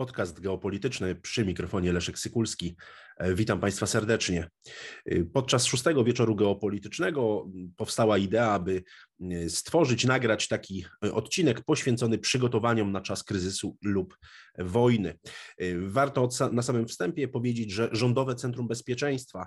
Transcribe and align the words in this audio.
Podcast 0.00 0.40
geopolityczny 0.40 1.14
przy 1.14 1.44
mikrofonie 1.44 1.92
Leszek 1.92 2.18
Sykulski. 2.18 2.76
E, 3.16 3.34
witam 3.34 3.60
Państwa 3.60 3.86
serdecznie. 3.86 4.48
E, 5.06 5.24
podczas 5.24 5.64
szóstego 5.66 6.04
wieczoru 6.04 6.36
geopolitycznego 6.36 7.50
powstała 7.76 8.18
idea, 8.18 8.52
aby 8.52 8.82
e, 9.20 9.48
stworzyć, 9.48 10.04
nagrać 10.04 10.48
taki 10.48 10.84
odcinek 11.12 11.60
poświęcony 11.60 12.18
przygotowaniom 12.18 12.92
na 12.92 13.00
czas 13.00 13.24
kryzysu 13.24 13.76
lub 13.82 14.16
wojny. 14.58 15.18
Warto 15.86 16.28
na 16.52 16.62
samym 16.62 16.86
wstępie 16.88 17.28
powiedzieć, 17.28 17.70
że 17.70 17.88
Rządowe 17.92 18.34
Centrum 18.34 18.68
Bezpieczeństwa 18.68 19.46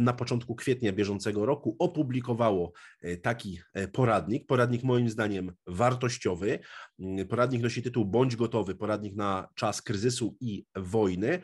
na 0.00 0.12
początku 0.12 0.54
kwietnia 0.54 0.92
bieżącego 0.92 1.46
roku 1.46 1.76
opublikowało 1.78 2.72
taki 3.22 3.60
poradnik. 3.92 4.46
Poradnik 4.46 4.82
moim 4.82 5.10
zdaniem 5.10 5.52
wartościowy. 5.66 6.58
Poradnik 7.28 7.62
nosi 7.62 7.82
tytuł 7.82 8.04
Bądź 8.04 8.36
gotowy, 8.36 8.74
poradnik 8.74 9.16
na 9.16 9.48
czas 9.54 9.82
kryzysu 9.82 10.36
i 10.40 10.66
wojny. 10.76 11.40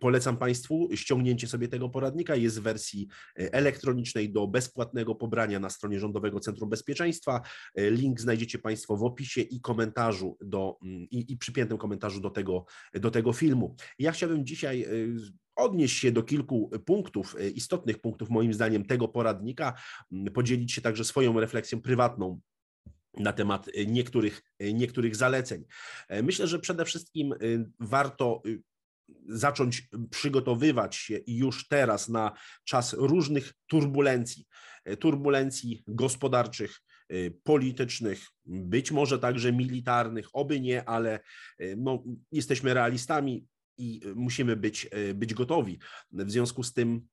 Polecam 0.00 0.36
Państwu 0.36 0.88
ściągnięcie 0.94 1.46
sobie 1.46 1.68
tego 1.68 1.88
poradnika. 1.88 2.36
Jest 2.36 2.60
w 2.60 2.62
wersji 2.62 3.08
elektronicznej 3.36 4.32
do 4.32 4.46
bezpłatnego 4.46 5.14
pobrania 5.14 5.60
na 5.60 5.70
stronie 5.70 6.00
Rządowego 6.00 6.40
Centrum 6.40 6.70
Bezpieczeństwa. 6.70 7.40
Link 7.76 8.20
znajdziecie 8.20 8.58
Państwo 8.58 8.96
w 8.96 9.04
opisie 9.04 9.40
i 9.40 9.60
komentarzu 9.60 10.36
do, 10.40 10.78
mm, 10.82 11.02
i, 11.10 11.32
i 11.32 11.36
przypiętym 11.36 11.78
komentarzu 11.78 11.99
do 12.20 12.30
tego, 12.30 12.64
do 12.94 13.10
tego 13.10 13.32
filmu. 13.32 13.76
Ja 13.98 14.12
chciałbym 14.12 14.46
dzisiaj 14.46 14.82
e, 14.82 14.88
odnieść 15.56 15.98
się 15.98 16.12
do 16.12 16.22
kilku 16.22 16.70
punktów, 16.86 17.36
istotnych 17.54 18.00
punktów 18.00 18.30
moim 18.30 18.54
zdaniem 18.54 18.84
tego 18.84 19.08
poradnika, 19.08 19.74
podzielić 20.34 20.72
się 20.72 20.80
także 20.80 21.04
swoją 21.04 21.40
refleksją 21.40 21.80
prywatną 21.80 22.40
na 23.16 23.32
temat 23.32 23.66
niektórych, 23.86 24.42
niektórych 24.74 25.16
zaleceń. 25.16 25.64
Myślę, 26.22 26.46
że 26.46 26.58
przede 26.58 26.84
wszystkim 26.84 27.34
warto 27.80 28.42
zacząć 29.28 29.88
przygotowywać 30.10 30.96
się 30.96 31.20
już 31.26 31.68
teraz 31.68 32.08
na 32.08 32.32
czas 32.64 32.92
różnych 32.92 33.52
turbulencji, 33.66 34.46
e, 34.84 34.96
turbulencji 34.96 35.82
gospodarczych, 35.86 36.70
e, 36.70 36.89
politycznych, 37.42 38.26
być 38.46 38.92
może 38.92 39.18
także 39.18 39.52
militarnych, 39.52 40.28
oby 40.32 40.60
nie, 40.60 40.88
ale 40.88 41.20
e, 41.58 41.76
no, 41.76 42.04
jesteśmy 42.32 42.74
realistami 42.74 43.46
i 43.78 44.00
musimy 44.14 44.56
być, 44.56 44.88
być 45.14 45.34
gotowi. 45.34 45.78
W 46.12 46.30
związku 46.30 46.62
z 46.62 46.72
tym 46.72 47.06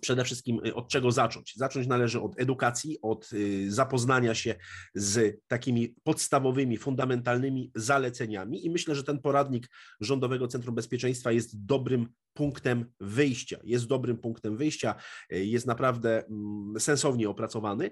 przede 0.00 0.24
wszystkim 0.24 0.60
y, 0.66 0.74
od 0.74 0.88
czego 0.88 1.12
zacząć? 1.12 1.56
Zacząć 1.56 1.86
należy 1.86 2.20
od 2.20 2.40
edukacji, 2.40 2.98
od 3.02 3.32
y, 3.32 3.72
zapoznania 3.72 4.34
się 4.34 4.54
z 4.94 5.40
takimi 5.46 5.94
podstawowymi, 6.02 6.76
fundamentalnymi 6.76 7.70
zaleceniami 7.74 8.66
i 8.66 8.70
myślę, 8.70 8.94
że 8.94 9.04
ten 9.04 9.18
poradnik 9.18 9.68
Rządowego 10.00 10.48
Centrum 10.48 10.74
Bezpieczeństwa 10.74 11.32
jest 11.32 11.64
dobrym 11.64 12.08
punktem 12.34 12.92
wyjścia. 13.00 13.58
Jest 13.64 13.86
dobrym 13.86 14.18
punktem 14.18 14.56
wyjścia, 14.56 14.94
y, 15.32 15.44
jest 15.44 15.66
naprawdę 15.66 16.24
mm, 16.26 16.80
sensownie 16.80 17.28
opracowany. 17.28 17.90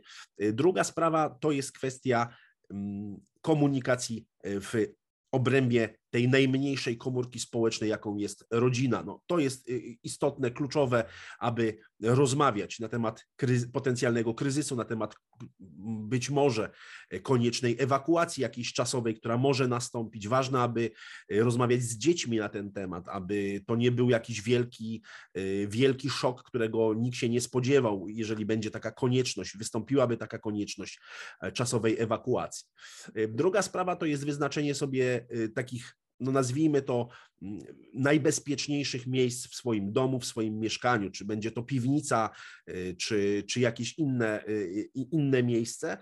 Druga 0.52 0.84
sprawa 0.84 1.30
to 1.40 1.50
jest 1.52 1.72
kwestia 1.72 2.28
mm, 2.70 3.16
komunikacji 3.40 4.26
w 4.44 4.86
obrębie 5.32 5.98
tej 6.10 6.28
najmniejszej 6.28 6.96
komórki 6.96 7.40
społecznej, 7.40 7.90
jaką 7.90 8.16
jest 8.16 8.46
rodzina. 8.50 9.02
No, 9.02 9.22
to 9.26 9.38
jest 9.38 9.68
y, 9.68 9.98
istotne, 10.02 10.50
kluczowe, 10.50 11.04
aby 11.38 11.78
rozmawiać 12.02 12.80
na 12.80 12.88
temat 12.88 13.26
kryzy, 13.36 13.68
potencjalnego 13.68 14.34
kryzysu, 14.34 14.76
na 14.76 14.84
temat 14.84 15.14
być 16.08 16.30
może 16.30 16.70
koniecznej 17.22 17.76
ewakuacji 17.78 18.42
jakiejś 18.42 18.72
czasowej, 18.72 19.14
która 19.14 19.38
może 19.38 19.68
nastąpić. 19.68 20.28
Ważne, 20.28 20.60
aby 20.60 20.90
rozmawiać 21.30 21.82
z 21.82 21.98
dziećmi 21.98 22.38
na 22.38 22.48
ten 22.48 22.72
temat, 22.72 23.08
aby 23.08 23.60
to 23.66 23.76
nie 23.76 23.92
był 23.92 24.10
jakiś 24.10 24.42
wielki, 24.42 25.02
y, 25.36 25.66
wielki 25.70 26.10
szok, 26.10 26.42
którego 26.42 26.94
nikt 26.94 27.16
się 27.16 27.28
nie 27.28 27.40
spodziewał, 27.40 28.08
jeżeli 28.08 28.46
będzie 28.46 28.70
taka 28.70 28.90
konieczność, 28.92 29.56
wystąpiłaby 29.56 30.16
taka 30.16 30.38
konieczność 30.38 31.00
e, 31.40 31.52
czasowej 31.52 32.00
ewakuacji. 32.00 32.66
E, 33.14 33.28
druga 33.28 33.62
sprawa 33.62 33.96
to 33.96 34.06
jest 34.06 34.24
wyznaczenie 34.24 34.74
sobie 34.74 35.26
y, 35.32 35.48
takich 35.48 35.96
no 36.20 36.32
nazwijmy 36.32 36.82
to, 36.82 37.08
najbezpieczniejszych 37.94 39.06
miejsc 39.06 39.48
w 39.48 39.54
swoim 39.54 39.92
domu, 39.92 40.20
w 40.20 40.24
swoim 40.24 40.60
mieszkaniu, 40.60 41.10
czy 41.10 41.24
będzie 41.24 41.50
to 41.50 41.62
piwnica, 41.62 42.30
y, 42.68 42.96
czy, 42.98 43.44
czy 43.48 43.60
jakieś 43.60 43.98
inne, 43.98 44.44
y, 44.48 44.90
inne 44.94 45.42
miejsce. 45.42 45.98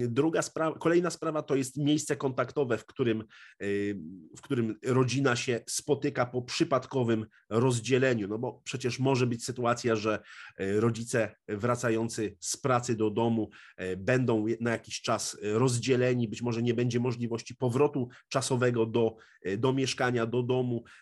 Druga 0.00 0.42
sprawa, 0.42 0.78
kolejna 0.78 1.10
sprawa 1.10 1.42
to 1.42 1.54
jest 1.54 1.76
miejsce 1.76 2.16
kontaktowe, 2.16 2.78
w 2.78 2.86
którym, 2.86 3.24
y, 3.62 3.98
w 4.36 4.40
którym 4.40 4.78
rodzina 4.84 5.36
się 5.36 5.60
spotyka 5.66 6.26
po 6.26 6.42
przypadkowym 6.42 7.26
rozdzieleniu, 7.50 8.28
no 8.28 8.38
bo 8.38 8.62
przecież 8.64 8.98
może 8.98 9.26
być 9.26 9.44
sytuacja, 9.44 9.96
że 9.96 10.22
rodzice 10.58 11.36
wracający 11.48 12.36
z 12.40 12.56
pracy 12.56 12.96
do 12.96 13.10
domu 13.10 13.50
będą 13.96 14.46
na 14.60 14.70
jakiś 14.70 15.00
czas 15.00 15.38
rozdzieleni, 15.42 16.28
być 16.28 16.42
może 16.42 16.62
nie 16.62 16.74
będzie 16.74 17.00
możliwości 17.00 17.54
powrotu 17.54 18.08
czasowego 18.28 18.86
do 18.86 19.16
do 19.58 19.72
mieszkania, 19.72 20.26
do 20.26 20.42
domu, 20.42 20.53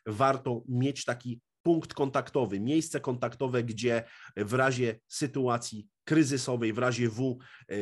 warto 0.06 0.62
mieć 0.68 1.04
taki 1.04 1.40
punkt 1.62 1.94
kontaktowy, 1.94 2.60
miejsce 2.60 3.00
kontaktowe, 3.00 3.62
gdzie 3.64 4.04
w 4.36 4.52
razie 4.54 5.00
sytuacji 5.08 5.88
kryzysowej, 6.04 6.72
w 6.72 6.78
razie 6.78 7.08
W 7.08 7.38
e, 7.68 7.74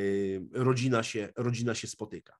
rodzina 0.52 1.02
się, 1.02 1.28
rodzina 1.36 1.74
się 1.74 1.86
spotyka. 1.86 2.36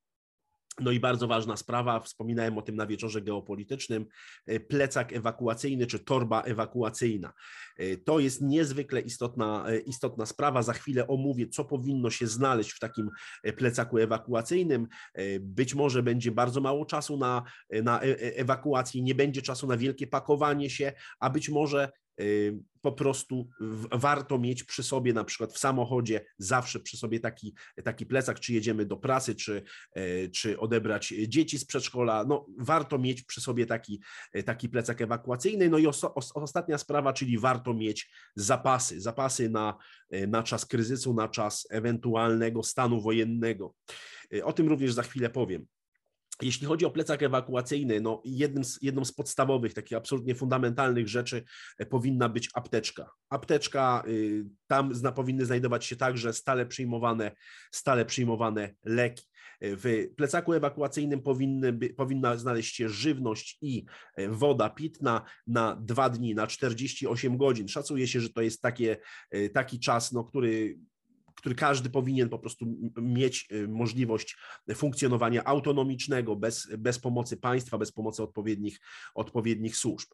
No 0.80 0.91
i 0.91 1.00
bardzo 1.00 1.28
ważna 1.28 1.56
sprawa, 1.56 2.00
wspominałem 2.00 2.58
o 2.58 2.62
tym 2.62 2.76
na 2.76 2.86
wieczorze 2.86 3.22
geopolitycznym, 3.22 4.06
e, 4.46 4.60
plecak 4.60 5.12
ewakuacyjny 5.12 5.86
czy 5.86 5.98
torba 5.98 6.42
ewakuacyjna. 6.42 7.32
E, 7.78 7.96
to 7.96 8.18
jest 8.18 8.42
niezwykle 8.42 9.00
istotna, 9.00 9.64
e, 9.68 9.78
istotna 9.78 10.26
sprawa. 10.26 10.62
Za 10.62 10.72
chwilę 10.72 11.06
omówię, 11.06 11.48
co 11.48 11.64
powinno 11.64 12.10
się 12.10 12.26
znaleźć 12.26 12.70
w 12.70 12.78
takim 12.78 13.10
plecaku 13.56 13.98
ewakuacyjnym. 13.98 14.86
Być 15.41 15.74
może 15.74 16.02
będzie 16.02 16.32
bardzo 16.32 16.60
mało 16.60 16.86
czasu 16.86 17.16
na, 17.16 17.42
na 17.82 18.00
ewakuację, 18.00 19.02
nie 19.02 19.14
będzie 19.14 19.42
czasu 19.42 19.66
na 19.66 19.76
wielkie 19.76 20.06
pakowanie 20.06 20.70
się, 20.70 20.92
a 21.20 21.30
być 21.30 21.48
może 21.48 21.91
po 22.81 22.93
prostu 22.93 23.48
warto 23.93 24.38
mieć 24.38 24.65
przy 24.65 24.82
sobie, 24.82 25.12
na 25.12 25.25
przykład 25.25 25.53
w 25.53 25.59
samochodzie, 25.59 26.25
zawsze 26.38 26.81
przy 26.81 26.97
sobie 26.97 27.21
taki, 27.21 27.54
taki 27.84 28.06
plecak, 28.06 28.41
czy 28.41 28.53
jedziemy 28.53 28.87
do 28.87 28.97
pracy, 28.97 29.34
czy, 29.34 29.62
e, 29.93 30.28
czy 30.28 30.60
odebrać 30.60 31.15
dzieci 31.28 31.59
z 31.59 31.65
przedszkola. 31.65 32.25
No, 32.25 32.47
warto 32.59 32.98
mieć 32.98 33.22
przy 33.22 33.41
sobie 33.41 33.66
taki, 33.66 34.00
taki 34.44 34.69
plecak 34.69 35.00
ewakuacyjny. 35.00 35.69
No 35.69 35.78
i 35.78 35.87
os, 35.87 36.04
os, 36.04 36.32
ostatnia 36.37 36.78
sprawa, 36.78 37.12
czyli 37.12 37.38
warto 37.38 37.75
mieć 37.75 38.10
zapasy, 38.37 39.00
zapasy 39.00 39.50
na, 39.50 39.77
na 40.28 40.42
czas 40.42 40.66
kryzysu, 40.66 41.15
na 41.15 41.28
czas 41.28 41.66
ewentualnego 41.71 42.62
stanu 42.62 43.00
wojennego. 43.00 43.75
E, 44.34 44.44
o 44.44 44.53
tym 44.53 44.69
również 44.69 44.92
za 44.92 45.03
chwilę 45.03 45.31
powiem. 45.31 45.66
Jeśli 46.42 46.66
chodzi 46.66 46.84
o 46.84 46.90
plecak 46.90 47.22
ewakuacyjny, 47.22 48.00
no 48.00 48.22
jednym 48.24 48.64
z, 48.64 48.78
jedną 48.82 49.04
z 49.04 49.12
podstawowych, 49.12 49.74
takich 49.74 49.98
absolutnie 49.98 50.34
fundamentalnych 50.34 51.08
rzeczy 51.08 51.44
e, 51.78 51.86
powinna 51.86 52.28
być 52.28 52.48
apteczka. 52.54 53.10
Apteczka, 53.28 54.02
y, 54.08 54.44
tam 54.66 54.94
zna, 54.94 55.12
powinny 55.12 55.46
znajdować 55.46 55.84
się 55.84 55.96
także 55.96 56.32
stale 56.32 56.66
przyjmowane, 56.66 57.32
stale 57.72 58.04
przyjmowane 58.04 58.74
leki. 58.84 59.24
E, 59.60 59.76
w 59.76 60.14
plecaku 60.16 60.52
ewakuacyjnym 60.52 61.22
powinny, 61.22 61.72
powinna 61.96 62.36
znaleźć 62.36 62.76
się 62.76 62.88
żywność 62.88 63.58
i 63.62 63.84
e, 64.16 64.28
woda 64.28 64.70
pitna 64.70 65.24
na 65.46 65.76
dwa 65.76 66.10
dni, 66.10 66.34
na 66.34 66.46
48 66.46 67.36
godzin. 67.36 67.68
Szacuje 67.68 68.08
się, 68.08 68.20
że 68.20 68.30
to 68.30 68.42
jest 68.42 68.62
takie, 68.62 68.96
taki 69.52 69.80
czas, 69.80 70.12
no, 70.12 70.24
który 70.24 70.78
który 71.41 71.54
każdy 71.54 71.91
powinien 71.91 72.28
po 72.28 72.39
prostu 72.39 72.66
mieć 72.97 73.48
y, 73.53 73.69
możliwość 73.69 74.37
funkcjonowania 74.75 75.45
autonomicznego, 75.45 76.37
bez, 76.37 76.69
bez 76.78 76.98
pomocy 76.98 77.37
państwa, 77.37 77.78
bez 77.78 77.92
pomocy 77.92 78.22
odpowiednich, 78.22 78.81
odpowiednich 79.15 79.77
służb. 79.77 80.09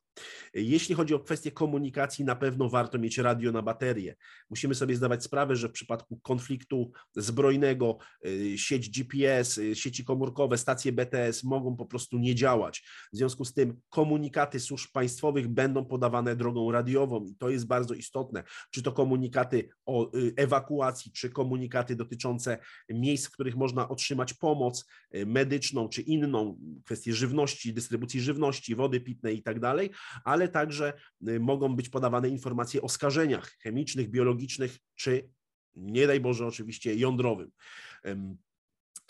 Jeśli 0.54 0.94
chodzi 0.94 1.14
o 1.14 1.20
kwestię 1.20 1.50
komunikacji, 1.50 2.24
na 2.24 2.36
pewno 2.36 2.68
warto 2.68 2.98
mieć 2.98 3.18
radio 3.18 3.52
na 3.52 3.62
baterię. 3.62 4.14
Musimy 4.50 4.74
sobie 4.74 4.96
zdawać 4.96 5.24
sprawę, 5.24 5.56
że 5.56 5.68
w 5.68 5.72
przypadku 5.72 6.20
konfliktu 6.22 6.90
zbrojnego 7.16 7.98
y, 8.26 8.58
sieć 8.58 8.90
GPS, 8.90 9.58
y, 9.58 9.76
sieci 9.76 10.04
komórkowe, 10.04 10.58
stacje 10.58 10.92
BTS 10.92 11.44
mogą 11.44 11.76
po 11.76 11.86
prostu 11.86 12.18
nie 12.18 12.34
działać. 12.34 12.82
W 13.12 13.16
związku 13.16 13.44
z 13.44 13.54
tym 13.54 13.80
komunikaty 13.88 14.60
służb 14.60 14.90
państwowych 14.92 15.48
będą 15.48 15.84
podawane 15.84 16.36
drogą 16.36 16.72
radiową 16.72 17.24
i 17.24 17.34
to 17.34 17.50
jest 17.50 17.66
bardzo 17.66 17.94
istotne. 17.94 18.44
Czy 18.70 18.82
to 18.82 18.92
komunikaty 18.92 19.68
o 19.86 20.10
ewakuacji, 20.36 21.12
czy 21.16 21.30
komunikaty 21.30 21.96
dotyczące 21.96 22.58
miejsc, 22.88 23.26
w 23.26 23.30
których 23.30 23.56
można 23.56 23.88
otrzymać 23.88 24.34
pomoc 24.34 24.86
y, 25.14 25.26
medyczną 25.26 25.88
czy 25.88 26.02
inną, 26.02 26.58
kwestie 26.84 27.14
żywności, 27.14 27.74
dystrybucji 27.74 28.20
żywności, 28.20 28.74
wody 28.74 29.00
pitnej 29.00 29.38
i 29.38 29.42
tak 29.42 29.60
dalej, 29.60 29.90
ale 30.24 30.48
także 30.48 30.92
y, 31.28 31.40
mogą 31.40 31.76
być 31.76 31.88
podawane 31.88 32.28
informacje 32.28 32.82
o 32.82 32.88
skażeniach 32.88 33.50
chemicznych, 33.62 34.10
biologicznych 34.10 34.78
czy 34.94 35.28
nie 35.74 36.06
daj 36.06 36.20
Boże 36.20 36.46
oczywiście 36.46 36.94
jądrowym. 36.94 37.50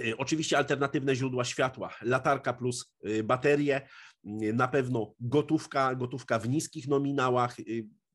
Y, 0.00 0.16
oczywiście 0.16 0.58
alternatywne 0.58 1.16
źródła 1.16 1.44
światła, 1.44 1.94
latarka 2.02 2.52
plus 2.52 2.94
baterie, 3.24 3.88
Na 4.54 4.68
pewno 4.68 5.14
gotówka, 5.20 5.94
gotówka 5.94 6.38
w 6.38 6.48
niskich 6.48 6.88
nominałach, 6.88 7.56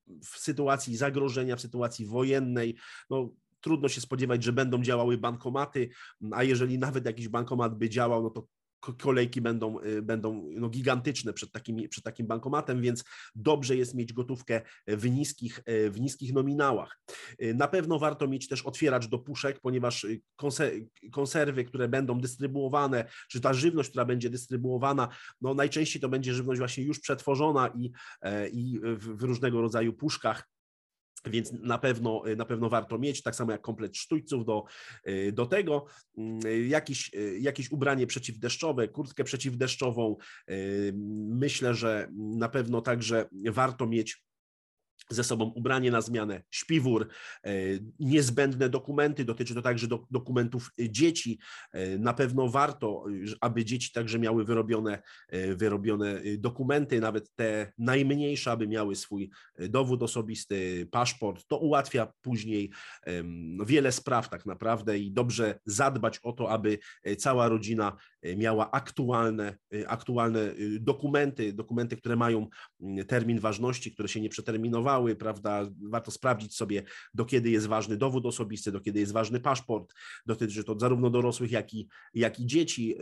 w 0.08 0.38
sytuacji 0.38 0.98
zagrożenia, 0.98 1.56
w 1.56 1.62
sytuacji 1.62 2.06
wojennej. 2.06 2.76
No, 3.10 3.30
trudno 3.62 3.90
się 3.90 4.02
spodziewać, 4.02 4.44
że 4.44 4.54
będą 4.54 4.82
działały 4.82 5.18
bankomaty, 5.18 5.90
a 6.32 6.44
jeżeli 6.44 6.78
nawet 6.78 7.06
jakiś 7.06 7.28
bankomat 7.28 7.78
by 7.78 7.90
działał, 7.90 8.24
no 8.24 8.30
to 8.30 8.48
kolejki 8.98 9.42
będą, 9.42 9.80
y, 9.80 10.02
będą 10.02 10.50
no, 10.54 10.70
gigantyczne 10.70 11.34
przed, 11.34 11.52
takimi, 11.52 11.90
przed 11.90 12.04
takim 12.04 12.28
bankomatem, 12.28 12.82
więc 12.82 13.04
dobrze 13.36 13.76
jest 13.76 13.96
mieć 13.96 14.14
gotówkę 14.14 14.62
w 14.88 15.10
niskich, 15.10 15.60
y, 15.70 15.92
w 15.92 16.02
niskich 16.02 16.34
nominałach. 16.34 17.00
Y, 17.42 17.54
na 17.54 17.68
pewno 17.68 18.00
warto 18.00 18.28
mieć 18.28 18.48
też 18.48 18.62
otwieracz 18.62 19.08
do 19.08 19.20
puszek, 19.20 19.60
ponieważ 19.60 20.08
konserwy, 21.12 21.64
które 21.64 21.88
będą 21.88 22.20
dystrybuowane, 22.20 23.06
czy 23.30 23.42
ta 23.42 23.54
żywność, 23.54 23.90
która 23.90 24.06
będzie 24.06 24.30
dystrybuowana, 24.30 25.08
no 25.42 25.54
najczęściej 25.54 26.02
to 26.02 26.10
będzie 26.10 26.34
żywność 26.34 26.60
właśnie 26.60 26.84
już 26.84 27.00
przetworzona 27.00 27.68
i, 27.68 27.92
e, 28.22 28.50
i 28.50 28.80
w 28.84 29.24
różnego 29.24 29.62
rodzaju 29.62 29.94
puszkach 29.94 30.48
więc 31.26 31.52
na 31.52 31.78
pewno, 31.78 32.24
na 32.38 32.46
pewno 32.46 32.70
warto 32.70 33.00
mieć, 33.00 33.22
tak 33.22 33.36
samo 33.36 33.52
jak 33.52 33.62
komplet 33.62 33.98
sztućców 33.98 34.46
do, 34.46 34.64
do 35.34 35.46
tego. 35.46 35.86
Mm, 36.18 36.40
jakieś, 36.68 37.12
jakieś 37.40 37.72
ubranie 37.72 38.08
przeciwdeszczowe, 38.08 38.88
kurtkę 38.88 39.24
przeciwdeszczową. 39.24 40.16
Myślę, 41.30 41.76
że 41.76 42.08
na 42.14 42.50
pewno 42.50 42.82
także 42.82 43.30
warto 43.52 43.88
mieć 43.88 44.24
ze 45.10 45.24
sobą 45.24 45.46
ubranie 45.46 45.92
na 45.92 46.02
zmianę, 46.02 46.42
śpiwór, 46.50 47.08
e, 47.44 47.52
niezbędne 48.00 48.70
dokumenty, 48.70 49.26
dotyczy 49.26 49.56
to 49.56 49.62
także 49.62 49.88
do, 49.88 50.06
dokumentów 50.12 50.72
dzieci. 50.80 51.40
E, 51.72 51.98
na 51.98 52.14
pewno 52.14 52.48
warto, 52.48 53.06
aby 53.42 53.66
dzieci 53.66 53.92
także 53.92 54.20
miały 54.20 54.46
wyrobione, 54.46 55.02
e, 55.30 55.56
wyrobione 55.56 56.22
dokumenty, 56.38 57.00
nawet 57.00 57.36
te 57.36 57.74
najmniejsze, 57.78 58.52
aby 58.52 58.68
miały 58.68 58.96
swój 58.96 59.32
dowód 59.70 60.04
osobisty, 60.04 60.88
paszport. 60.92 61.48
To 61.48 61.58
ułatwia 61.58 62.14
później 62.22 62.72
wiele 63.66 63.92
spraw 63.92 64.30
tak 64.30 64.46
naprawdę 64.46 65.00
i 65.00 65.12
dobrze 65.12 65.60
zadbać 65.66 66.20
o 66.24 66.34
to, 66.34 66.50
aby 66.50 66.80
cała 67.18 67.50
rodzina 67.50 67.98
miała 68.38 68.72
aktualne, 68.72 69.58
aktualne 69.88 70.54
dokumenty, 70.80 71.54
dokumenty, 71.54 71.98
które 71.98 72.16
mają 72.16 72.48
termin 73.08 73.40
ważności, 73.40 73.92
które 73.92 74.08
się 74.08 74.22
nie 74.22 74.30
przeterminowały, 74.30 74.91
prawda? 75.20 75.66
Warto 75.90 76.12
sprawdzić 76.12 76.56
sobie, 76.56 76.84
do 77.14 77.26
kiedy 77.26 77.50
jest 77.50 77.68
ważny 77.68 77.98
dowód 77.98 78.26
osobisty, 78.26 78.72
do 78.72 78.80
kiedy 78.80 79.00
jest 79.00 79.12
ważny 79.12 79.40
paszport. 79.40 79.94
Dotyczy 80.26 80.64
to 80.64 80.80
zarówno 80.80 81.10
dorosłych, 81.10 81.52
jak 81.52 81.74
i, 81.74 81.88
jak 82.14 82.40
i 82.40 82.46
dzieci, 82.46 82.96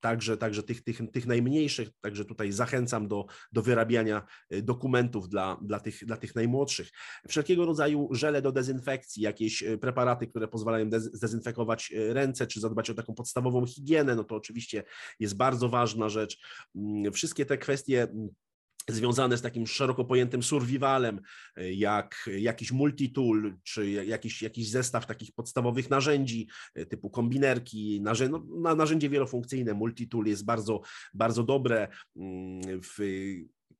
także, 0.00 0.36
także 0.36 0.62
tych, 0.62 0.84
tych, 0.84 1.00
tych 1.12 1.26
najmniejszych. 1.26 1.88
Także 2.00 2.24
tutaj 2.24 2.52
zachęcam 2.52 3.08
do, 3.08 3.26
do 3.52 3.62
wyrabiania 3.62 4.22
y, 4.52 4.62
dokumentów 4.62 5.28
dla, 5.28 5.58
dla, 5.62 5.80
tych, 5.80 6.04
dla 6.06 6.16
tych 6.16 6.34
najmłodszych. 6.34 6.90
Wszelkiego 7.28 7.66
rodzaju 7.66 8.08
żele 8.12 8.42
do 8.42 8.52
dezynfekcji, 8.52 9.22
jakieś 9.22 9.62
y, 9.62 9.78
preparaty, 9.78 10.26
które 10.26 10.48
pozwalają 10.48 10.90
zdezynfekować 10.98 11.92
y, 11.92 12.14
ręce, 12.14 12.46
czy 12.46 12.60
zadbać 12.60 12.90
o 12.90 12.94
taką 12.94 13.14
podstawową 13.14 13.66
higienę, 13.66 14.14
no 14.14 14.24
to 14.24 14.34
oczywiście 14.34 14.84
jest 15.20 15.36
bardzo 15.36 15.68
ważna 15.68 16.08
rzecz. 16.08 16.38
Wszystkie 17.12 17.46
te 17.46 17.58
kwestie 17.58 18.08
związane 18.90 19.36
z 19.36 19.42
takim 19.42 19.66
szeroko 19.66 20.04
pojętym 20.04 20.42
survivalem, 20.42 21.20
e, 21.56 21.72
jak 21.72 22.30
jakiś 22.38 22.72
multitool, 22.72 23.54
czy 23.62 23.90
jakiś, 23.90 24.42
jakiś 24.42 24.70
zestaw 24.70 25.06
takich 25.06 25.32
podstawowych 25.32 25.90
narzędzi 25.90 26.48
e, 26.74 26.86
typu 26.86 27.10
kombinerki, 27.10 28.00
narzę 28.00 28.28
no, 28.28 28.74
narzędzie 28.74 29.08
wielofunkcyjne, 29.08 29.74
multitool 29.74 30.26
jest 30.26 30.44
bardzo, 30.44 30.80
bardzo 31.14 31.42
dobre 31.42 31.88
mm, 32.16 32.60
w 32.82 32.98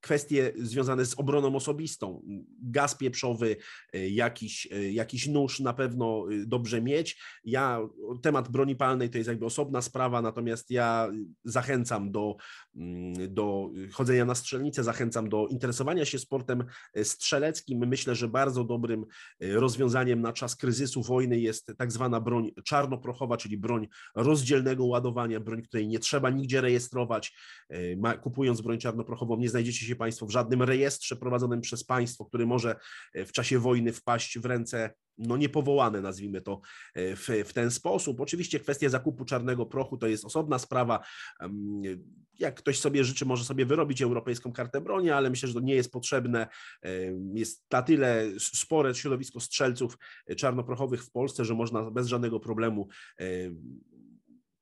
kwestie 0.01 0.53
związane 0.57 1.05
z 1.05 1.19
obroną 1.19 1.55
osobistą, 1.55 2.21
gaz 2.61 2.95
pieprzowy, 2.95 3.57
e, 3.93 4.09
jakiś, 4.09 4.67
e, 4.71 4.91
jakiś 4.91 5.27
nóż 5.27 5.59
na 5.59 5.73
pewno 5.73 6.25
e, 6.31 6.45
dobrze 6.45 6.81
mieć. 6.81 7.21
Ja, 7.43 7.79
temat 8.21 8.49
broni 8.49 8.75
palnej 8.75 9.09
to 9.09 9.17
jest 9.17 9.27
jakby 9.27 9.45
osobna 9.45 9.81
sprawa, 9.81 10.21
natomiast 10.21 10.71
ja 10.71 11.11
zachęcam 11.43 12.11
do, 12.11 12.35
mm, 12.75 13.33
do 13.33 13.69
chodzenia 13.91 14.25
na 14.25 14.35
strzelnicę, 14.35 14.83
zachęcam 14.83 15.29
do 15.29 15.47
interesowania 15.47 16.05
się 16.05 16.19
sportem 16.19 16.63
strzeleckim. 17.03 17.87
Myślę, 17.87 18.15
że 18.15 18.27
bardzo 18.27 18.63
dobrym 18.63 19.05
rozwiązaniem 19.39 20.21
na 20.21 20.33
czas 20.33 20.55
kryzysu 20.55 21.03
wojny 21.03 21.39
jest 21.39 21.71
tak 21.77 21.91
zwana 21.91 22.21
broń 22.21 22.51
czarnoprochowa, 22.63 23.37
czyli 23.37 23.57
broń 23.57 23.87
rozdzielnego 24.15 24.85
ładowania, 24.85 25.39
broń, 25.39 25.61
której 25.61 25.87
nie 25.87 25.99
trzeba 25.99 26.29
nigdzie 26.29 26.61
rejestrować. 26.61 27.33
Kupując 28.21 28.61
broń 28.61 28.77
czarnoprochową 28.77 29.37
nie 29.37 29.49
znajdziecie 29.49 29.85
się 29.85 29.86
Państwo 29.95 30.25
w 30.25 30.31
żadnym 30.31 30.63
rejestrze 30.63 31.15
prowadzonym 31.15 31.61
przez 31.61 31.83
państwo, 31.83 32.25
który 32.25 32.45
może 32.45 32.75
e, 33.13 33.25
w 33.25 33.31
czasie 33.31 33.59
wojny 33.59 33.93
wpaść 33.93 34.39
w 34.39 34.45
ręce 34.45 34.93
no 35.17 35.37
niepowołane, 35.37 36.01
nazwijmy 36.01 36.41
to 36.41 36.61
e, 36.95 37.15
w, 37.15 37.27
w, 37.45 37.53
ten 37.53 37.71
sposób. 37.71 38.21
Oczywiście 38.21 38.59
kwestia 38.59 38.89
zakupu 38.89 39.25
czarnego 39.25 39.65
prochu 39.65 39.97
to 39.97 40.07
jest 40.07 40.25
osobna 40.25 40.59
sprawa. 40.59 40.99
Jak 42.39 42.55
ktoś 42.55 42.79
sobie 42.79 43.03
życzy, 43.03 43.25
może 43.25 43.43
sobie 43.43 43.65
wyrobić 43.65 44.01
europejską 44.01 44.53
kartę 44.53 44.81
broni, 44.81 45.09
ale 45.09 45.29
myślę, 45.29 45.47
że 45.47 45.53
to 45.53 45.59
nie 45.59 45.75
jest 45.75 45.91
potrzebne. 45.91 46.47
Jest 47.33 47.65
na 47.71 47.81
tyle 47.81 48.25
spore 48.39 48.95
środowisko 48.95 49.39
strzelców 49.39 49.97
czarnoprochowych 50.37 51.03
w 51.03 51.11
Polsce, 51.11 51.45
że 51.45 51.53
można 51.53 51.91
bez 51.91 52.07
żadnego 52.07 52.39
problemu 52.39 52.87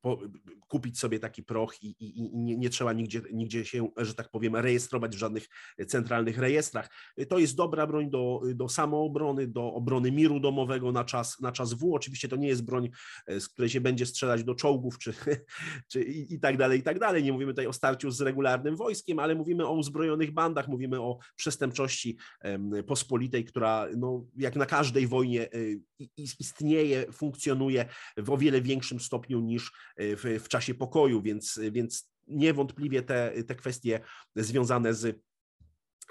po, 0.05 0.19
kupić 0.67 0.99
sobie 0.99 1.19
taki 1.19 1.43
proch 1.43 1.83
i, 1.83 1.87
i, 1.87 2.19
i 2.19 2.37
nie, 2.37 2.57
nie, 2.57 2.69
trzeba 2.69 2.93
nigdzie, 2.93 3.21
nigdzie 3.33 3.65
się, 3.65 3.89
że 3.97 4.13
tak 4.13 4.29
powiem, 4.29 4.55
rejestrować 4.55 5.15
w 5.15 5.19
żadnych 5.19 5.47
centralnych 5.87 6.37
rejestrach. 6.37 6.89
To 7.29 7.39
jest 7.39 7.55
dobra 7.55 7.87
broń 7.87 8.09
do, 8.09 8.41
do 8.55 8.69
samoobrony, 8.69 9.47
do 9.47 9.73
obrony 9.73 10.11
miru 10.11 10.39
domowego 10.39 10.91
na 10.91 11.03
czas, 11.03 11.39
na 11.39 11.51
czas 11.51 11.73
W. 11.73 11.93
Oczywiście 11.93 12.27
to 12.27 12.35
nie 12.35 12.47
jest 12.47 12.65
broń, 12.65 12.89
e, 13.27 13.39
z 13.39 13.49
której 13.49 13.69
się 13.69 13.81
będzie 13.81 14.05
strzelać 14.05 14.43
do 14.43 14.55
czołgów 14.55 14.99
czy, 14.99 15.13
czy 15.91 16.03
i, 16.03 16.33
i 16.33 16.39
tak 16.39 16.57
dalej, 16.57 16.79
i 16.79 16.83
tak 16.83 16.99
dalej. 16.99 17.23
Nie 17.23 17.33
mówimy 17.33 17.51
tutaj 17.51 17.67
o 17.67 17.73
starciu 17.73 18.11
z 18.11 18.21
regularnym 18.21 18.75
wojskiem, 18.75 19.19
ale 19.19 19.35
mówimy 19.35 19.67
o 19.67 19.73
uzbrojonych 19.73 20.31
bandach, 20.31 20.67
mówimy 20.67 21.01
o 21.01 21.17
przestępczości 21.35 22.17
pospolitej, 22.87 23.45
która 23.45 23.87
no, 23.97 24.25
jak 24.37 24.55
na 24.55 24.65
każdej 24.65 25.07
wojnie 25.07 25.51
e, 25.51 25.57
istnieje, 26.17 27.11
funkcjonuje 27.11 27.85
w 28.17 28.31
o 28.31 28.37
wiele 28.37 28.61
większym 28.61 28.99
stopniu 28.99 29.39
niż 29.39 29.71
w, 29.97 30.39
w 30.43 30.47
czasie 30.47 30.73
pokoju, 30.73 31.21
więc, 31.21 31.59
więc 31.71 32.11
niewątpliwie 32.27 33.01
te, 33.01 33.43
te 33.47 33.55
kwestie 33.55 33.99
związane 34.35 34.93
z, 34.93 35.21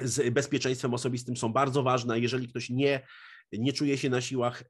z 0.03 0.35
bezpieczeństwem 0.35 0.95
osobistym 0.95 1.37
są 1.37 1.53
bardzo 1.53 1.83
ważne. 1.83 2.21
Jeżeli 2.21 2.49
ktoś 2.49 2.71
nie, 2.71 3.07
nie 3.53 3.73
czuje 3.73 3.99
się 3.99 4.11
na 4.11 4.21
siłach 4.21 4.65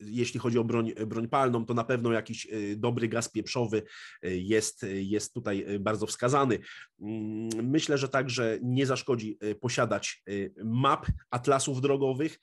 jeśli 0.00 0.40
chodzi 0.40 0.58
o 0.58 0.64
broń, 0.64 0.92
broń 1.06 1.28
palną, 1.28 1.66
to 1.66 1.74
na 1.74 1.84
pewno 1.84 2.12
jakiś 2.12 2.46
e, 2.46 2.76
dobry 2.76 3.08
gaz 3.08 3.28
pieprzowy 3.28 3.82
e, 4.22 4.36
jest, 4.36 4.86
jest 4.92 5.34
tutaj 5.34 5.64
e, 5.66 5.78
bardzo 5.78 6.06
wskazany. 6.06 6.58
Mm, 7.00 7.48
myślę, 7.70 7.98
że 7.98 8.08
także 8.08 8.58
nie 8.62 8.86
zaszkodzi 8.86 9.38
posiadać 9.60 10.22
map, 10.64 11.06
atlasów 11.30 11.80
drogowych, 11.80 12.38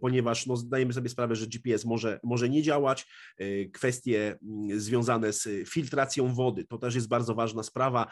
ponieważ 0.00 0.46
no, 0.46 0.56
zdajemy 0.56 0.92
sobie 0.92 1.08
sprawę, 1.08 1.36
że 1.36 1.46
GPS 1.46 1.84
może, 1.84 2.20
może 2.24 2.48
nie 2.48 2.62
działać. 2.62 3.06
Kwestie 3.72 4.38
mm, 4.42 4.80
związane 4.80 5.32
z 5.32 5.68
filtracją 5.68 6.34
wody 6.34 6.64
to 6.64 6.78
też 6.78 6.94
jest 6.94 7.08
bardzo 7.08 7.34
ważna 7.34 7.62
sprawa. 7.62 8.06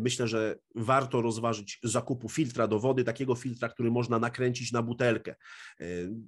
Myślę, 0.00 0.28
że 0.28 0.58
warto 0.74 1.22
rozważyć 1.22 1.78
zakupu 1.82 2.28
filtra 2.28 2.66
do 2.66 2.78
wody, 2.78 3.04
takiego 3.04 3.34
filtra, 3.34 3.68
który 3.68 3.90
można 3.90 4.18
nakręcić 4.18 4.72
na 4.72 4.82
butelkę. 4.82 5.34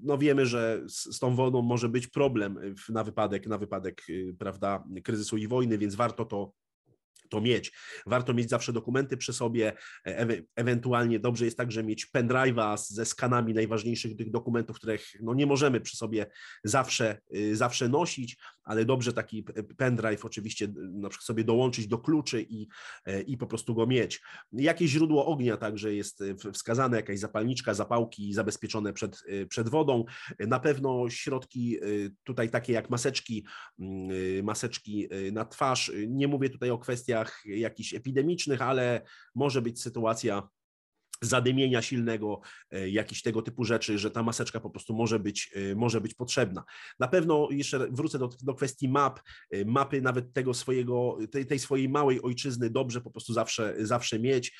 No 0.02 0.18
wiemy, 0.18 0.46
że 0.46 0.82
z, 0.88 1.16
z 1.16 1.18
tą 1.18 1.34
wodą 1.34 1.62
może 1.62 1.88
być 1.88 2.05
problem 2.10 2.58
na 2.88 3.04
wypadek, 3.04 3.46
na 3.46 3.58
wypadek 3.58 4.02
y, 4.08 4.34
prawda, 4.38 4.84
kryzysu 5.04 5.36
i 5.36 5.48
wojny, 5.48 5.78
więc 5.78 5.94
warto 5.94 6.24
to 6.24 6.52
to 7.28 7.40
mieć. 7.40 7.72
Warto 8.06 8.34
mieć 8.34 8.50
zawsze 8.50 8.72
dokumenty 8.72 9.16
przy 9.16 9.32
sobie, 9.32 9.72
e 10.06 10.26
ewentualnie 10.56 11.18
dobrze 11.18 11.44
jest 11.44 11.56
także 11.56 11.84
mieć 11.84 12.06
pendrive'a 12.16 12.76
ze 12.78 13.04
skanami 13.04 13.54
najważniejszych 13.54 14.16
tych 14.16 14.30
dokumentów, 14.30 14.76
których 14.76 15.06
no 15.20 15.34
nie 15.34 15.46
możemy 15.46 15.80
przy 15.80 15.96
sobie 15.96 16.26
zawsze, 16.64 17.20
y, 17.36 17.56
zawsze 17.56 17.88
nosić, 17.88 18.36
ale 18.66 18.84
dobrze 18.84 19.12
taki 19.12 19.44
pendrive 19.76 20.24
oczywiście 20.24 20.68
na 20.76 21.08
przykład 21.08 21.26
sobie 21.26 21.44
dołączyć 21.44 21.86
do 21.86 21.98
kluczy 21.98 22.46
i, 22.48 22.68
e, 23.04 23.22
i 23.22 23.36
po 23.36 23.46
prostu 23.46 23.74
go 23.74 23.86
mieć. 23.86 24.22
Jakieś 24.52 24.90
źródło 24.90 25.26
ognia 25.26 25.56
także 25.56 25.94
jest 25.94 26.22
wskazane, 26.52 26.96
jakaś 26.96 27.18
zapalniczka, 27.18 27.74
zapałki 27.74 28.34
zabezpieczone 28.34 28.92
przed, 28.92 29.22
przed 29.48 29.68
wodą. 29.68 30.04
Na 30.38 30.60
pewno 30.60 31.10
środki 31.10 31.78
tutaj 32.24 32.50
takie 32.50 32.72
jak 32.72 32.90
maseczki, 32.90 33.46
mm, 33.78 34.44
maseczki 34.44 35.08
na 35.32 35.44
twarz. 35.44 35.92
Nie 36.08 36.28
mówię 36.28 36.50
tutaj 36.50 36.70
o 36.70 36.78
kwestiach 36.78 37.42
jakichś 37.46 37.94
epidemicznych, 37.94 38.62
ale 38.62 39.00
może 39.34 39.62
być 39.62 39.82
sytuacja 39.82 40.48
zadymienia 41.22 41.82
silnego, 41.82 42.40
e, 42.70 42.88
jakiś 42.88 43.22
tego 43.22 43.42
typu 43.42 43.64
rzeczy, 43.64 43.98
że 43.98 44.10
ta 44.10 44.22
maseczka 44.22 44.60
po 44.60 44.70
prostu 44.70 44.94
może 44.94 45.18
być, 45.18 45.50
e, 45.54 45.74
może 45.74 46.00
być 46.00 46.14
potrzebna. 46.14 46.64
Na 46.98 47.08
pewno 47.08 47.48
jeszcze 47.50 47.88
wrócę 47.90 48.18
do, 48.18 48.28
do 48.42 48.54
kwestii 48.54 48.88
map, 48.88 49.20
e, 49.50 49.64
mapy 49.64 50.02
nawet 50.02 50.32
tego 50.32 50.54
swojego, 50.54 51.18
tej, 51.30 51.46
tej 51.46 51.58
swojej 51.58 51.88
małej 51.88 52.22
ojczyzny 52.22 52.70
dobrze 52.70 53.00
po 53.00 53.10
prostu 53.10 53.32
zawsze, 53.32 53.74
zawsze 53.78 54.18
mieć. 54.18 54.58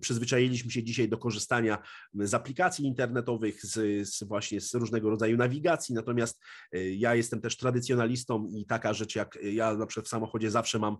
Przyzwyczailiśmy 0.00 0.70
się 0.70 0.82
dzisiaj 0.82 1.08
do 1.08 1.18
korzystania 1.18 1.78
z 2.14 2.34
aplikacji 2.34 2.86
internetowych, 2.86 3.66
z, 3.66 4.08
z 4.08 4.22
właśnie 4.24 4.60
z 4.60 4.74
różnego 4.74 5.10
rodzaju 5.10 5.36
nawigacji, 5.36 5.94
natomiast 5.94 6.42
ja 6.72 7.14
jestem 7.14 7.40
też 7.40 7.56
tradycjonalistą 7.56 8.46
i 8.46 8.66
taka 8.66 8.94
rzecz 8.94 9.16
jak 9.16 9.38
ja 9.42 9.74
na 9.74 9.86
przykład 9.86 10.06
w 10.06 10.08
samochodzie 10.08 10.50
zawsze 10.50 10.78
mam 10.78 10.96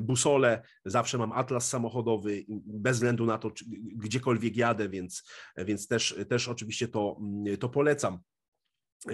busolę, 0.00 0.62
zawsze 0.84 1.18
mam 1.18 1.32
atlas 1.32 1.68
samochodowy, 1.68 2.44
bez 2.66 2.96
względu 2.96 3.26
na 3.26 3.38
to, 3.38 3.50
gdziekolwiek 3.96 4.39
gdziekolwiek 4.40 4.56
jadę, 4.56 4.88
więc, 4.88 5.22
więc 5.56 5.88
też, 5.88 6.14
też 6.28 6.48
oczywiście 6.48 6.88
to, 6.88 7.20
to 7.60 7.68
polecam. 7.68 8.18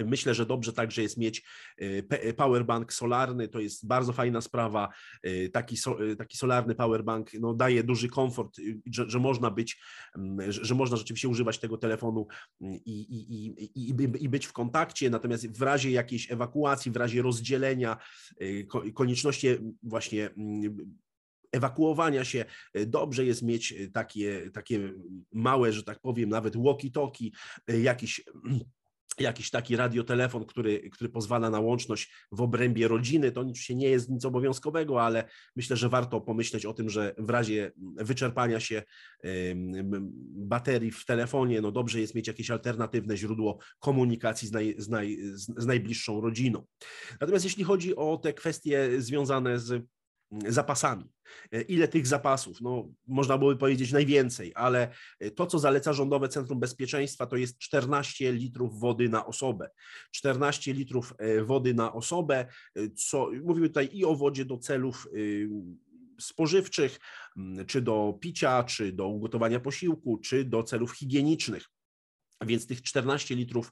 Myślę, 0.05 0.33
że 0.33 0.45
dobrze 0.45 0.73
także 0.73 1.01
jest 1.01 1.17
mieć 1.17 1.43
e, 1.77 2.33
powerbank 2.33 2.93
solarny, 2.93 3.47
to 3.47 3.59
jest 3.59 3.87
bardzo 3.87 4.13
fajna 4.13 4.41
sprawa. 4.41 4.89
E, 5.23 5.49
taki, 5.49 5.75
e, 6.11 6.15
taki 6.15 6.37
solarny 6.37 6.75
powerbank 6.75 7.33
no, 7.39 7.53
daje 7.53 7.83
duży 7.83 8.09
komfort, 8.09 8.57
że, 8.91 9.09
że 9.09 9.19
można 9.19 9.51
być, 9.51 9.79
że 10.47 10.75
można 10.75 10.97
rzeczywiście 10.97 11.27
używać 11.27 11.59
tego 11.59 11.77
telefonu 11.77 12.27
i, 12.61 12.77
i, 12.85 13.45
i, 13.75 14.23
i, 14.23 14.29
być 14.29 14.45
w 14.45 14.53
kontakcie, 14.53 15.09
natomiast 15.09 15.57
w 15.57 15.61
razie 15.61 15.91
jakiejś 15.91 16.31
ewakuacji, 16.31 16.91
w 16.91 16.95
razie 16.97 17.21
rozdzielenia, 17.21 17.97
konieczności 18.93 19.47
właśnie 19.83 20.29
ewakuowania 21.51 22.25
się. 22.25 22.45
E, 22.73 22.85
dobrze 22.85 23.25
jest 23.25 23.43
mieć 23.43 23.71
e, 23.71 23.87
takie, 23.87 24.51
takie 24.53 24.93
małe, 25.33 25.73
że 25.73 25.83
tak 25.83 25.99
powiem, 25.99 26.29
nawet 26.29 26.55
walkie-talkie, 26.57 27.29
e, 27.67 27.79
jakiś 27.79 28.21
jakiś 29.19 29.49
taki 29.49 29.75
radiotelefon, 29.75 30.45
który, 30.45 30.89
który 30.89 31.09
pozwala 31.09 31.49
na 31.49 31.59
łączność 31.59 32.13
w 32.31 32.41
obrębie 32.41 32.87
rodziny. 32.87 33.31
To 33.31 33.41
oczywiście 33.41 33.75
nie 33.75 33.89
jest 33.89 34.09
nic 34.09 34.25
obowiązkowego, 34.25 35.03
ale 35.03 35.23
myślę, 35.55 35.77
że 35.77 35.89
warto 35.89 36.21
pomyśleć 36.21 36.65
o 36.65 36.73
tym, 36.73 36.89
że 36.89 37.15
w 37.17 37.29
razie 37.29 37.71
wyczerpania 37.95 38.59
się 38.59 38.83
baterii 40.35 40.91
w 40.91 41.05
telefonie, 41.05 41.61
no 41.61 41.71
dobrze 41.71 42.01
jest 42.01 42.15
mieć 42.15 42.27
jakieś 42.27 42.51
alternatywne 42.51 43.17
źródło 43.17 43.59
komunikacji 43.79 44.47
z, 44.47 44.51
naj, 44.51 44.75
z, 44.77 44.89
naj, 44.89 45.17
z 45.33 45.65
najbliższą 45.65 46.21
rodziną. 46.21 46.65
Natomiast 47.21 47.45
jeśli 47.45 47.63
chodzi 47.63 47.95
o 47.95 48.17
te 48.17 48.33
kwestie 48.33 48.89
związane 49.01 49.59
z 49.59 49.87
zapasami. 50.31 51.05
E, 51.51 51.61
ile 51.61 51.87
tych 51.87 52.07
zapasów? 52.07 52.61
No, 52.61 52.89
można 53.07 53.37
byłoby 53.37 53.57
powiedzieć 53.57 53.91
najwięcej, 53.91 54.51
ale 54.55 54.91
e, 55.19 55.31
to, 55.31 55.47
co 55.47 55.59
zaleca 55.59 55.93
Rządowe 55.93 56.29
Centrum 56.29 56.59
Bezpieczeństwa, 56.59 57.25
to 57.25 57.35
jest 57.35 57.57
14 57.57 58.33
litrów 58.33 58.79
wody 58.79 59.09
na 59.09 59.25
osobę. 59.25 59.69
14 60.11 60.73
litrów 60.73 61.13
e, 61.17 61.43
wody 61.43 61.73
na 61.73 61.93
osobę, 61.93 62.45
co 62.95 63.29
mówimy 63.43 63.67
tutaj 63.67 63.89
i 63.91 64.05
o 64.05 64.15
wodzie 64.15 64.45
do 64.45 64.57
celów 64.57 65.07
spożywczych, 66.19 66.99
czy 67.67 67.81
do 67.81 68.17
picia, 68.21 68.63
czy 68.63 68.91
do 68.91 69.07
ugotowania 69.07 69.59
posiłku, 69.59 70.17
czy 70.17 70.45
do 70.45 70.63
celów 70.63 70.91
higienicznych. 70.91 71.63
Więc 72.45 72.67
tych 72.67 72.81
14 72.81 73.35
litrów 73.35 73.71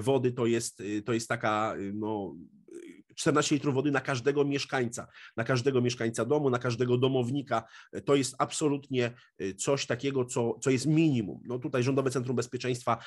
wody 0.00 0.32
to 0.32 0.46
jest, 0.46 0.82
to 1.04 1.12
jest 1.12 1.28
taka 1.28 1.74
no, 1.94 2.34
14 3.20 3.54
litrów 3.54 3.74
wody 3.74 3.90
na 3.90 4.00
każdego 4.00 4.44
mieszkańca, 4.44 5.06
na 5.36 5.44
każdego 5.44 5.80
mieszkańca 5.80 6.24
domu, 6.24 6.50
na 6.50 6.58
każdego 6.58 6.98
domownika. 6.98 7.62
To 8.04 8.14
jest 8.14 8.34
absolutnie 8.38 9.12
y, 9.40 9.54
coś 9.54 9.86
takiego, 9.86 10.24
co, 10.24 10.58
co 10.60 10.70
jest 10.70 10.86
minimum. 10.86 11.42
No 11.46 11.58
tutaj 11.58 11.82
Rządowe 11.82 12.10
Centrum 12.10 12.36
Bezpieczeństwa 12.36 12.98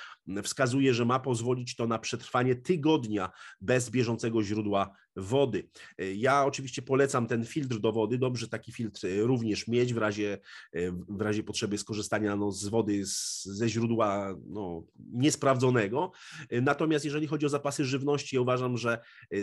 wskazuje, 0.43 0.93
że 0.93 1.05
ma 1.05 1.19
pozwolić 1.19 1.75
to 1.75 1.87
na 1.87 1.99
przetrwanie 1.99 2.55
tygodnia 2.55 3.29
bez 3.61 3.89
bieżącego 3.89 4.43
źródła 4.43 4.95
wody. 5.15 5.67
Y, 6.01 6.15
ja 6.15 6.45
oczywiście 6.45 6.81
polecam 6.81 7.27
ten 7.27 7.45
filtr 7.45 7.79
do 7.79 7.91
wody. 7.91 8.17
Dobrze 8.17 8.47
taki 8.47 8.71
filtr 8.71 9.05
y, 9.05 9.21
również 9.21 9.67
mieć 9.67 9.93
w 9.93 9.97
razie, 9.97 10.37
w 11.09 11.21
razie 11.21 11.43
potrzeby 11.43 11.77
skorzystania 11.77 12.35
no, 12.35 12.51
z 12.51 12.67
wody 12.67 13.05
z, 13.05 13.43
ze 13.43 13.69
źródła 13.69 14.35
no, 14.47 14.83
niesprawdzonego. 15.13 16.11
Natomiast 16.51 17.05
jeżeli 17.05 17.27
chodzi 17.27 17.45
o 17.45 17.49
zapasy 17.49 17.85
żywności, 17.85 18.35
ja 18.35 18.41
uważam, 18.41 18.77
że 18.77 18.99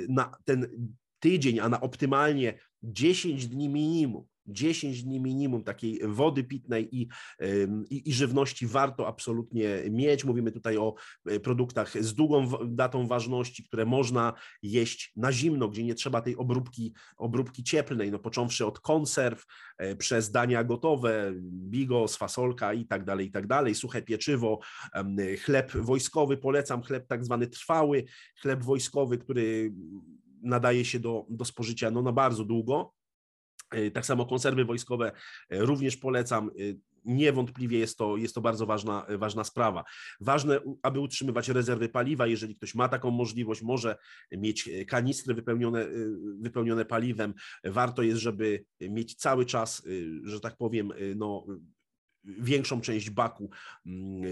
na 0.08 0.32
ten 0.44 0.88
tydzień, 1.20 1.60
a 1.60 1.68
na 1.68 1.80
optymalnie 1.80 2.58
10 2.82 3.46
dni 3.46 3.68
minimum 3.68 4.24
10 4.46 5.02
dni 5.02 5.20
minimum 5.20 5.64
takiej 5.64 6.00
wody 6.04 6.44
pitnej 6.44 6.96
i, 6.96 7.08
i, 7.90 8.08
i, 8.08 8.12
żywności 8.12 8.66
warto 8.66 9.08
absolutnie 9.08 9.82
mieć. 9.90 10.24
Mówimy 10.24 10.52
tutaj 10.52 10.76
o 10.76 10.94
e, 11.26 11.40
produktach 11.40 12.02
z 12.02 12.14
długą 12.14 12.50
datą 12.66 13.06
ważności, 13.06 13.64
które 13.64 13.86
można 13.86 14.32
jeść 14.62 15.12
na 15.16 15.32
zimno, 15.32 15.68
gdzie 15.68 15.84
nie 15.84 15.94
trzeba 15.94 16.20
tej 16.20 16.36
obróbki, 16.36 16.94
obróbki 17.16 17.64
cieplnej, 17.64 18.10
no 18.10 18.18
począwszy 18.18 18.66
od 18.66 18.80
konserw, 18.80 19.44
e, 19.78 19.96
przez 19.96 20.30
dania 20.30 20.64
gotowe, 20.64 21.32
bigos, 21.42 22.16
fasolka 22.16 22.74
i 22.74 22.86
tak 22.86 23.04
dalej, 23.04 23.26
i 23.26 23.30
tak 23.30 23.46
dalej, 23.46 23.74
suche 23.74 24.02
pieczywo, 24.02 24.58
chleb 25.44 25.72
wojskowy, 25.72 26.36
polecam 26.36 26.82
chleb 26.82 27.06
tak 27.06 27.24
zwany 27.24 27.46
trwały, 27.46 28.04
chleb 28.42 28.62
wojskowy, 28.62 29.18
który 29.18 29.72
nadaje 30.42 30.84
się 30.84 31.00
do, 31.00 31.26
do 31.28 31.44
spożycia 31.44 31.90
no, 31.90 32.02
na 32.02 32.12
bardzo 32.12 32.44
długo. 32.44 32.99
E, 33.70 33.90
tak 33.90 34.06
samo 34.06 34.26
konserwy 34.26 34.64
wojskowe 34.64 35.12
e, 35.50 35.58
również 35.64 35.96
polecam. 35.96 36.48
E, 36.48 36.50
niewątpliwie 37.04 37.78
jest 37.78 37.98
to, 37.98 38.16
jest 38.16 38.34
to 38.34 38.40
bardzo 38.40 38.66
ważna, 38.66 39.06
ważna 39.18 39.44
sprawa. 39.44 39.84
Ważne, 40.20 40.60
aby 40.82 41.00
utrzymywać 41.00 41.48
rezerwy 41.48 41.88
paliwa, 41.88 42.26
jeżeli 42.26 42.56
ktoś 42.56 42.74
ma 42.74 42.88
taką 42.88 43.10
możliwość, 43.10 43.62
może 43.62 43.96
mieć 44.32 44.70
kanistry 44.88 45.34
wypełnione, 45.34 45.86
wypełnione 46.40 46.84
paliwem. 46.84 47.34
Warto 47.64 48.02
jest, 48.02 48.20
żeby 48.20 48.64
mieć 48.80 49.14
cały 49.14 49.46
czas, 49.46 49.82
że 50.22 50.40
tak 50.40 50.56
powiem, 50.56 50.92
no, 51.16 51.46
większą 52.24 52.80
część 52.80 53.10
baku 53.10 53.50
mm, 53.86 54.22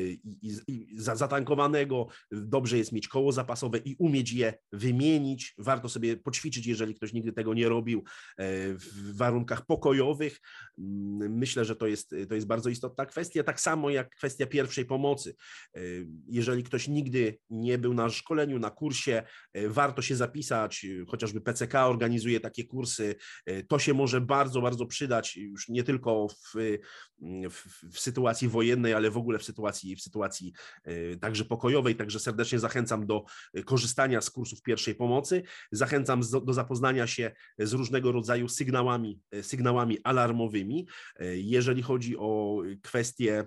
i, 0.42 0.52
i 0.66 0.86
zatankowanego. 0.94 2.06
Dobrze 2.30 2.78
jest 2.78 2.92
mieć 2.92 3.08
koło 3.08 3.32
zapasowe 3.32 3.78
i 3.78 3.96
umieć 3.98 4.32
je 4.32 4.54
wymienić. 4.72 5.54
Warto 5.58 5.88
sobie 5.88 6.16
poćwiczyć, 6.16 6.66
jeżeli 6.66 6.94
ktoś 6.94 7.12
nigdy 7.12 7.32
tego 7.32 7.54
nie 7.54 7.68
robił, 7.68 8.04
e, 8.36 8.44
w 8.74 9.16
warunkach 9.16 9.66
pokojowych. 9.66 10.40
Mm, 10.78 11.38
myślę, 11.38 11.64
że 11.64 11.76
to 11.76 11.86
jest, 11.86 12.14
to 12.28 12.34
jest 12.34 12.46
bardzo 12.46 12.70
istotna 12.70 13.06
kwestia, 13.06 13.42
tak 13.42 13.60
samo 13.60 13.90
jak 13.90 14.10
kwestia 14.16 14.46
pierwszej 14.46 14.84
pomocy. 14.84 15.34
E, 15.74 15.80
jeżeli 16.28 16.62
ktoś 16.62 16.88
nigdy 16.88 17.38
nie 17.50 17.78
był 17.78 17.94
na 17.94 18.10
szkoleniu, 18.10 18.58
na 18.58 18.70
kursie, 18.70 19.22
e, 19.52 19.68
warto 19.68 20.02
się 20.02 20.16
zapisać, 20.16 20.86
chociażby 21.08 21.40
PCK 21.40 21.74
organizuje 21.86 22.40
takie 22.40 22.64
kursy. 22.64 23.14
To 23.68 23.78
się 23.78 23.94
może 23.94 24.20
bardzo, 24.20 24.60
bardzo 24.60 24.86
przydać 24.86 25.36
już 25.36 25.68
nie 25.68 25.82
tylko 25.82 26.28
w, 26.28 26.78
w 27.50 27.77
w 27.92 27.98
sytuacji 27.98 28.48
wojennej, 28.48 28.94
ale 28.94 29.10
w 29.10 29.16
ogóle 29.16 29.38
w 29.38 29.44
sytuacji, 29.44 29.96
w 29.96 30.02
sytuacji 30.02 30.52
e, 30.84 31.16
także 31.16 31.44
pokojowej. 31.44 31.96
Także 31.96 32.20
serdecznie 32.20 32.58
zachęcam 32.58 33.06
do 33.06 33.24
e, 33.54 33.62
korzystania 33.62 34.20
z 34.20 34.30
kursów 34.30 34.62
pierwszej 34.62 34.94
pomocy. 34.94 35.42
Zachęcam 35.72 36.20
do 36.44 36.52
zapoznania 36.52 37.06
się 37.06 37.32
z 37.58 37.72
różnego 37.72 38.12
rodzaju 38.12 38.48
sygnałami, 38.48 39.20
e, 39.30 39.42
sygnałami 39.42 39.98
alarmowymi. 40.04 40.86
Jeżeli 41.34 41.82
chodzi 41.82 42.16
o 42.16 42.62
kwestie 42.82 43.46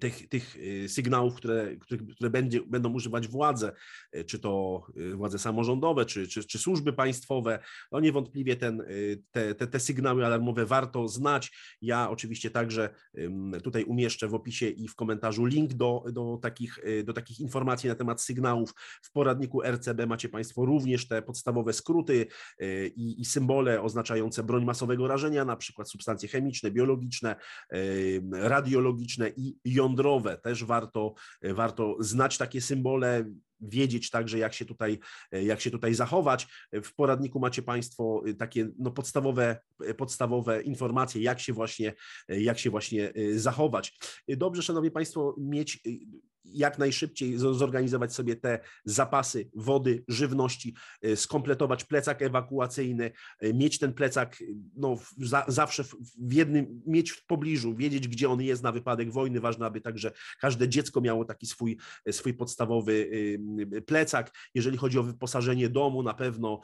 tych, 0.00 0.28
tych 0.28 0.56
y, 0.56 0.88
sygnałów, 0.88 1.34
które, 1.34 1.76
które, 1.76 2.04
które 2.04 2.30
będzie, 2.30 2.60
będą 2.60 2.92
używać 2.92 3.28
władze, 3.28 3.72
y, 4.16 4.24
czy 4.24 4.38
to 4.38 4.82
władze 5.14 5.38
samorządowe, 5.38 6.06
czy, 6.06 6.28
czy, 6.28 6.44
czy 6.44 6.58
służby 6.58 6.92
państwowe, 6.92 7.58
no 7.92 8.00
niewątpliwie 8.00 8.56
ten, 8.56 8.82
te, 9.30 9.54
te, 9.54 9.66
te 9.66 9.80
sygnały 9.80 10.26
alarmowe 10.26 10.66
warto 10.66 11.08
znać. 11.08 11.52
Ja 11.82 12.10
oczywiście 12.10 12.50
także 12.50 12.94
tutaj 13.62 13.84
umieszczę 13.84 14.28
w 14.28 14.34
opisie 14.34 14.68
i 14.68 14.88
w 14.88 14.94
komentarzu 14.94 15.44
link 15.44 15.74
do, 15.74 16.04
do, 16.12 16.38
takich, 16.42 16.78
do 17.04 17.12
takich 17.12 17.40
informacji 17.40 17.88
na 17.88 17.94
temat 17.94 18.22
sygnałów. 18.22 18.74
W 19.02 19.12
poradniku 19.12 19.62
RCB 19.62 20.06
macie 20.06 20.28
Państwo 20.28 20.64
również 20.64 21.08
te 21.08 21.22
podstawowe 21.22 21.72
skróty 21.72 22.26
i, 22.96 23.20
i 23.20 23.24
symbole 23.24 23.82
oznaczające 23.82 24.42
broń 24.42 24.64
masowego 24.64 25.08
rażenia, 25.08 25.44
na 25.44 25.56
przykład 25.56 25.90
substancje 25.90 26.28
chemiczne, 26.28 26.70
biologiczne, 26.70 27.36
radiologiczne 28.32 29.28
i 29.28 29.69
jądrowe. 29.72 30.38
Też 30.38 30.64
warto, 30.64 31.14
warto 31.42 31.96
znać 32.00 32.38
takie 32.38 32.60
symbole, 32.60 33.24
wiedzieć 33.60 34.10
także, 34.10 34.38
jak 34.38 34.54
się 34.54 34.64
tutaj, 34.64 34.98
jak 35.32 35.60
się 35.60 35.70
tutaj 35.70 35.94
zachować. 35.94 36.46
W 36.72 36.94
poradniku 36.94 37.40
macie 37.40 37.62
Państwo 37.62 38.22
takie 38.38 38.68
no, 38.78 38.90
podstawowe, 38.90 39.60
podstawowe 39.96 40.62
informacje, 40.62 41.22
jak 41.22 41.40
się, 41.40 41.52
właśnie, 41.52 41.94
jak 42.28 42.58
się 42.58 42.70
właśnie 42.70 43.12
zachować. 43.34 43.98
Dobrze, 44.28 44.62
Szanowni 44.62 44.90
Państwo, 44.90 45.34
mieć 45.38 45.82
jak 46.44 46.78
najszybciej 46.78 47.38
zorganizować 47.38 48.14
sobie 48.14 48.36
te 48.36 48.60
zapasy 48.84 49.50
wody, 49.54 50.04
żywności, 50.08 50.74
skompletować 51.14 51.84
plecak 51.84 52.22
ewakuacyjny, 52.22 53.10
mieć 53.54 53.78
ten 53.78 53.92
plecak 53.92 54.42
no, 54.76 54.96
za, 55.18 55.44
zawsze 55.48 55.84
w 56.18 56.32
jednym, 56.32 56.82
mieć 56.86 57.10
w 57.10 57.26
pobliżu, 57.26 57.74
wiedzieć, 57.74 58.08
gdzie 58.08 58.30
on 58.30 58.40
jest 58.40 58.62
na 58.62 58.72
wypadek 58.72 59.12
wojny. 59.12 59.40
Ważne, 59.40 59.66
aby 59.66 59.80
także 59.80 60.12
każde 60.40 60.68
dziecko 60.68 61.00
miało 61.00 61.24
taki 61.24 61.46
swój, 61.46 61.78
swój 62.10 62.34
podstawowy 62.34 63.10
plecak. 63.86 64.34
Jeżeli 64.54 64.76
chodzi 64.76 64.98
o 64.98 65.02
wyposażenie 65.02 65.68
domu, 65.68 66.02
na 66.02 66.14
pewno 66.14 66.60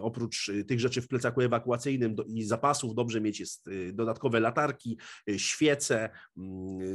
oprócz 0.00 0.50
tych 0.68 0.80
rzeczy 0.80 1.02
w 1.02 1.08
plecaku 1.08 1.40
ewakuacyjnym 1.40 2.16
i 2.26 2.44
zapasów, 2.44 2.94
dobrze 2.94 3.20
mieć 3.20 3.40
jest 3.40 3.68
dodatkowe 3.92 4.40
latarki, 4.40 4.98
świece, 5.36 6.10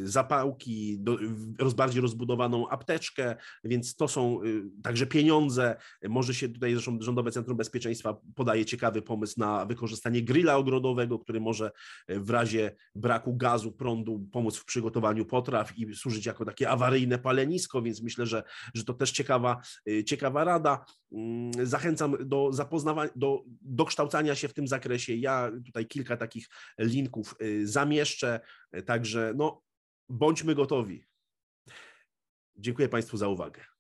zapałki, 0.04 0.98
do, 1.00 1.18
bardziej 1.76 2.02
rozbudowaną 2.16 2.70
apteczkę, 2.70 3.36
więc 3.64 3.96
to 3.96 4.08
są 4.08 4.40
także 4.84 5.06
pieniądze. 5.06 5.76
Może 6.10 6.34
się 6.34 6.50
tutaj 6.50 6.74
zresztą 6.74 6.98
Rządowe 7.02 7.32
Centrum 7.32 7.58
Bezpieczeństwa 7.58 8.18
podaje 8.36 8.66
ciekawy 8.66 9.02
pomysł 9.02 9.34
na 9.38 9.66
wykorzystanie 9.66 10.22
grilla 10.22 10.56
ogrodowego, 10.56 11.20
który 11.20 11.40
może 11.40 11.72
w 12.08 12.30
razie 12.30 12.76
braku 12.96 13.38
gazu, 13.38 13.72
prądu 13.72 14.28
pomóc 14.32 14.58
w 14.58 14.66
przygotowaniu 14.66 15.26
potraw 15.26 15.78
i 15.78 15.96
służyć 15.96 16.26
jako 16.26 16.46
takie 16.46 16.70
awaryjne 16.70 17.20
palenisko, 17.20 17.82
więc 17.82 18.02
myślę, 18.02 18.26
że, 18.26 18.44
że 18.74 18.84
to 18.84 18.94
też 18.94 19.12
ciekawa, 19.12 19.62
ciekawa 20.06 20.44
rada. 20.44 20.86
Zachęcam 21.64 22.16
do 22.20 22.54
zapoznawania, 22.54 23.12
do 23.16 23.44
dokształcania 23.62 24.36
się 24.36 24.48
w 24.48 24.54
tym 24.54 24.68
zakresie. 24.68 25.16
Ja 25.16 25.52
tutaj 25.66 25.86
kilka 25.88 26.18
takich 26.18 26.48
linków 26.80 27.36
zamieszczę, 27.64 28.40
także 28.86 29.34
no, 29.36 29.62
bądźmy 30.10 30.56
gotowi. 30.56 31.06
Dziękuję 32.58 32.90
Państwu 32.90 33.18
za 33.18 33.28
uwagę. 33.28 33.75